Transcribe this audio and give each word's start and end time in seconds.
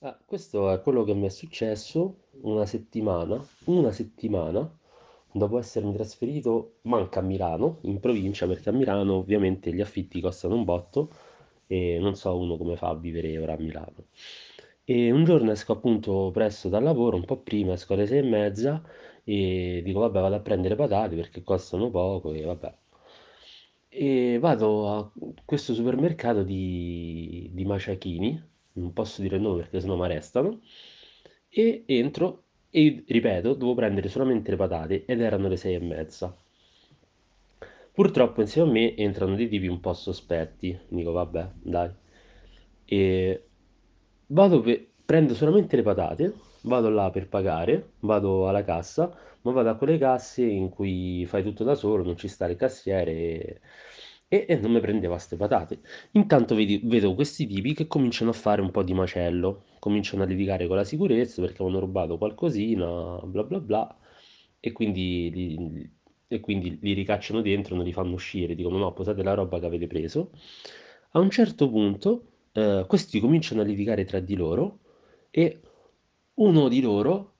Ah, 0.00 0.16
questo 0.24 0.70
è 0.72 0.80
quello 0.80 1.04
che 1.04 1.14
mi 1.14 1.26
è 1.26 1.28
successo 1.28 2.28
una 2.42 2.66
settimana, 2.66 3.44
una 3.66 3.90
settimana 3.92 4.68
dopo 5.32 5.58
essermi 5.58 5.92
trasferito, 5.92 6.78
manca 6.82 7.20
a 7.20 7.22
Milano, 7.22 7.78
in 7.82 7.98
provincia, 8.00 8.46
perché 8.46 8.68
a 8.70 8.72
Milano 8.72 9.14
ovviamente 9.14 9.72
gli 9.72 9.80
affitti 9.80 10.20
costano 10.20 10.54
un 10.56 10.64
botto 10.64 11.10
e 11.66 11.98
non 12.00 12.14
so 12.16 12.36
uno 12.38 12.56
come 12.56 12.76
fa 12.76 12.88
a 12.88 12.94
vivere 12.96 13.38
ora 13.38 13.54
a 13.54 13.58
Milano. 13.58 14.06
E 14.84 15.10
un 15.12 15.24
giorno 15.24 15.50
esco 15.52 15.72
appunto 15.72 16.30
presto 16.32 16.68
dal 16.68 16.82
lavoro, 16.82 17.16
un 17.16 17.24
po' 17.24 17.38
prima, 17.38 17.72
esco 17.74 17.94
alle 17.94 18.06
sei 18.06 18.18
e 18.18 18.22
mezza 18.22 18.82
e 19.24 19.82
dico 19.84 20.00
vabbè 20.00 20.20
vado 20.20 20.34
a 20.36 20.40
prendere 20.40 20.74
patate 20.76 21.14
perché 21.16 21.42
costano 21.42 21.90
poco 21.90 22.32
e 22.32 22.42
vabbè. 22.42 22.74
E 23.90 24.38
vado 24.40 24.88
a 24.88 25.12
questo 25.44 25.74
supermercato 25.74 26.42
di, 26.42 27.50
di 27.52 27.64
Maciachini, 27.64 28.42
non 28.78 28.92
posso 28.92 29.22
dire 29.22 29.36
il 29.36 29.42
nome 29.42 29.62
perché 29.62 29.80
sennò 29.80 29.96
mi 29.96 30.04
arrestano, 30.04 30.60
e 31.48 31.84
entro 31.86 32.44
e 32.70 33.04
ripeto, 33.06 33.54
devo 33.54 33.74
prendere 33.74 34.08
solamente 34.08 34.50
le 34.50 34.56
patate 34.56 35.04
ed 35.06 35.20
erano 35.20 35.48
le 35.48 35.56
sei 35.56 35.74
e 35.74 35.80
mezza. 35.80 36.36
Purtroppo 37.92 38.40
insieme 38.40 38.68
a 38.68 38.72
me 38.72 38.96
entrano 38.96 39.34
dei 39.34 39.48
tipi 39.48 39.66
un 39.66 39.80
po' 39.80 39.92
sospetti, 39.92 40.78
dico 40.88 41.10
vabbè, 41.12 41.50
dai. 41.62 41.90
E 42.84 43.48
vado 44.26 44.60
per, 44.60 44.86
prendo 45.04 45.34
solamente 45.34 45.76
le 45.76 45.82
patate, 45.82 46.34
vado 46.62 46.88
là 46.90 47.10
per 47.10 47.28
pagare, 47.28 47.94
vado 48.00 48.48
alla 48.48 48.62
cassa, 48.64 49.12
ma 49.42 49.52
vado 49.52 49.70
a 49.70 49.76
quelle 49.76 49.98
casse 49.98 50.44
in 50.44 50.68
cui 50.68 51.24
fai 51.26 51.42
tutto 51.42 51.64
da 51.64 51.74
solo, 51.74 52.04
non 52.04 52.16
ci 52.16 52.28
sta 52.28 52.46
il 52.46 52.56
cassiere 52.56 53.12
e, 53.12 53.60
e- 54.28 54.44
e 54.48 54.56
non 54.56 54.72
mi 54.72 54.80
prendeva 54.80 55.18
ste 55.18 55.36
patate. 55.36 55.80
Intanto 56.12 56.54
vedi- 56.54 56.80
vedo 56.84 57.14
questi 57.14 57.46
tipi 57.46 57.74
che 57.74 57.86
cominciano 57.86 58.30
a 58.30 58.34
fare 58.34 58.60
un 58.60 58.70
po' 58.70 58.82
di 58.82 58.94
macello, 58.94 59.64
cominciano 59.78 60.22
a 60.22 60.26
litigare 60.26 60.66
con 60.66 60.76
la 60.76 60.84
sicurezza 60.84 61.40
perché 61.40 61.62
avevano 61.62 61.80
rubato 61.84 62.18
qualcosina, 62.18 63.18
bla 63.24 63.42
bla 63.44 63.60
bla, 63.60 63.98
e 64.60 64.72
quindi 64.72 65.30
li, 65.32 65.90
e 66.28 66.40
quindi 66.40 66.78
li 66.80 66.92
ricacciano 66.92 67.40
dentro, 67.40 67.74
non 67.76 67.84
li 67.84 67.92
fanno 67.92 68.14
uscire, 68.14 68.54
dicono 68.54 68.76
no, 68.78 68.92
posate 68.92 69.22
la 69.22 69.34
roba 69.34 69.58
che 69.58 69.66
avete 69.66 69.86
preso. 69.86 70.30
A 71.12 71.18
un 71.20 71.30
certo 71.30 71.68
punto 71.70 72.26
eh, 72.52 72.84
questi 72.86 73.20
cominciano 73.20 73.60
a 73.62 73.64
litigare 73.64 74.04
tra 74.04 74.20
di 74.20 74.34
loro 74.36 74.80
e 75.30 75.60
uno 76.34 76.68
di 76.68 76.80
loro 76.80 77.34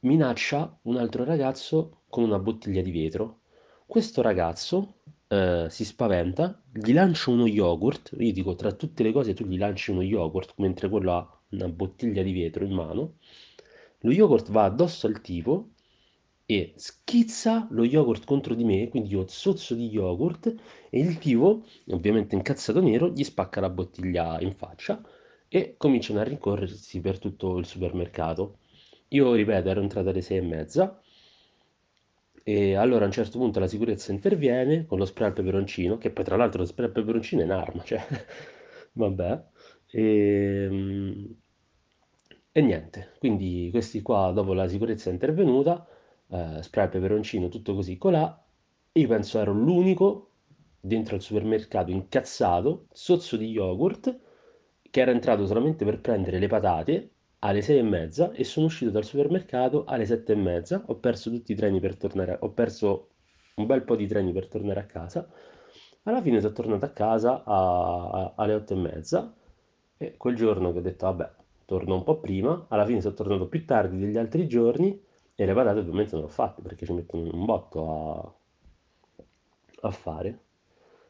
minaccia 0.00 0.78
un 0.82 0.96
altro 0.96 1.24
ragazzo 1.24 2.02
con 2.08 2.24
una 2.24 2.38
bottiglia 2.38 2.82
di 2.82 2.90
vetro. 2.90 3.40
Questo 3.86 4.22
ragazzo 4.22 4.94
eh, 5.30 5.66
si 5.70 5.84
spaventa, 5.84 6.60
gli 6.72 6.92
lancia 6.92 7.30
uno 7.30 7.46
yogurt. 7.46 8.14
Io 8.18 8.32
dico, 8.32 8.54
tra 8.56 8.72
tutte 8.72 9.02
le 9.04 9.12
cose, 9.12 9.34
tu 9.34 9.44
gli 9.46 9.58
lanci 9.58 9.92
uno 9.92 10.02
yogurt, 10.02 10.54
mentre 10.56 10.88
quello 10.88 11.12
ha 11.12 11.40
una 11.50 11.68
bottiglia 11.68 12.22
di 12.22 12.32
vetro 12.32 12.64
in 12.64 12.72
mano. 12.72 13.14
Lo 14.00 14.10
yogurt 14.12 14.50
va 14.50 14.64
addosso 14.64 15.06
al 15.06 15.20
tipo 15.20 15.70
e 16.46 16.72
schizza 16.76 17.68
lo 17.70 17.84
yogurt 17.84 18.24
contro 18.24 18.54
di 18.54 18.64
me, 18.64 18.88
quindi 18.88 19.10
io 19.10 19.26
zozzo 19.28 19.74
di 19.74 19.88
yogurt 19.88 20.52
e 20.90 20.98
il 20.98 21.18
tipo, 21.18 21.64
ovviamente 21.90 22.34
incazzato 22.34 22.80
nero, 22.80 23.08
gli 23.10 23.22
spacca 23.22 23.60
la 23.60 23.70
bottiglia 23.70 24.40
in 24.40 24.52
faccia 24.54 25.00
e 25.48 25.74
cominciano 25.76 26.20
a 26.20 26.24
rincorrersi 26.24 27.00
per 27.00 27.18
tutto 27.18 27.58
il 27.58 27.66
supermercato. 27.66 28.58
Io, 29.08 29.32
ripeto, 29.34 29.68
ero 29.68 29.80
entrato 29.80 30.08
alle 30.08 30.22
sei 30.22 30.38
e 30.38 30.42
mezza 30.42 31.00
e 32.44 32.74
allora 32.74 33.04
a 33.04 33.06
un 33.06 33.12
certo 33.12 33.38
punto 33.38 33.60
la 33.60 33.66
sicurezza 33.66 34.12
interviene 34.12 34.86
con 34.86 34.98
lo 34.98 35.04
spray 35.04 35.28
al 35.28 35.34
peperoncino, 35.34 35.98
che 35.98 36.10
poi 36.10 36.24
tra 36.24 36.36
l'altro 36.36 36.60
lo 36.60 36.66
spray 36.66 36.86
al 36.86 36.92
peperoncino 36.92 37.42
è 37.42 37.44
un'arma, 37.44 37.82
cioè, 37.82 38.00
vabbè. 38.92 39.44
E, 39.92 41.36
e 42.52 42.60
niente, 42.62 43.14
quindi 43.18 43.68
questi 43.70 44.02
qua, 44.02 44.32
dopo 44.32 44.52
la 44.54 44.68
sicurezza 44.68 45.10
è 45.10 45.12
intervenuta, 45.12 45.86
eh, 46.28 46.62
spray 46.62 46.84
al 46.84 46.90
peperoncino, 46.90 47.48
tutto 47.48 47.74
così 47.74 47.96
colà, 47.96 48.44
io 48.92 49.08
penso 49.08 49.38
ero 49.38 49.52
l'unico 49.52 50.30
dentro 50.80 51.14
al 51.14 51.22
supermercato 51.22 51.90
incazzato, 51.90 52.86
sozzo 52.92 53.36
di 53.36 53.50
yogurt, 53.50 54.18
che 54.90 55.00
era 55.00 55.12
entrato 55.12 55.46
solamente 55.46 55.84
per 55.84 56.00
prendere 56.00 56.38
le 56.38 56.48
patate 56.48 57.10
alle 57.40 57.62
sei 57.62 57.78
e 57.78 57.82
mezza 57.82 58.32
e 58.32 58.44
sono 58.44 58.66
uscito 58.66 58.90
dal 58.90 59.04
supermercato 59.04 59.84
alle 59.84 60.06
sette 60.06 60.32
e 60.32 60.36
mezza. 60.36 60.82
Ho 60.86 60.96
perso 60.96 61.30
tutti 61.30 61.52
i 61.52 61.54
treni 61.54 61.80
per 61.80 61.96
tornare, 61.96 62.36
ho 62.40 62.50
perso 62.52 63.08
un 63.56 63.66
bel 63.66 63.82
po' 63.82 63.96
di 63.96 64.06
treni 64.06 64.32
per 64.32 64.48
tornare 64.48 64.80
a 64.80 64.84
casa. 64.86 65.28
Alla 66.04 66.22
fine 66.22 66.40
sono 66.40 66.52
tornato 66.52 66.84
a 66.86 66.90
casa 66.90 67.42
a- 67.44 68.10
a- 68.10 68.32
alle 68.36 68.54
otto 68.54 68.72
e 68.74 68.76
mezza 68.76 69.34
e 69.98 70.16
quel 70.16 70.34
giorno 70.36 70.72
che 70.72 70.78
ho 70.78 70.82
detto, 70.82 71.06
vabbè, 71.06 71.30
torno 71.66 71.94
un 71.96 72.04
po' 72.04 72.18
prima, 72.20 72.66
alla 72.68 72.86
fine 72.86 73.00
sono 73.00 73.14
tornato 73.14 73.48
più 73.48 73.64
tardi 73.66 73.98
degli 73.98 74.16
altri 74.16 74.46
giorni 74.48 75.00
e 75.34 75.44
le 75.46 75.52
patate 75.54 75.80
ovviamente 75.80 76.12
non 76.12 76.20
le 76.22 76.26
ho 76.26 76.32
fatte 76.32 76.62
perché 76.62 76.86
ci 76.86 76.92
mettono 76.92 77.30
un 77.32 77.44
botto 77.44 77.90
a, 77.90 78.34
a 79.82 79.90
fare. 79.90 80.38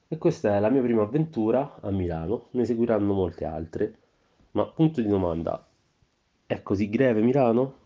E 0.08 0.18
questa 0.18 0.56
è 0.56 0.60
la 0.60 0.70
mia 0.70 0.82
prima 0.82 1.02
avventura 1.02 1.78
a 1.80 1.90
Milano, 1.90 2.48
ne 2.52 2.64
seguiranno 2.64 3.12
molte 3.12 3.44
altre. 3.44 3.98
Ma 4.52 4.66
punto 4.66 5.00
di 5.00 5.08
domanda, 5.08 5.64
è 6.54 6.62
così 6.62 6.88
greve 6.88 7.20
Milano? 7.22 7.79